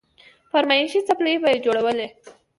فرمايشي 0.51 0.99
څپلۍ 1.07 1.35
به 1.41 1.47
يې 1.53 1.57
جوړولې. 1.65 2.07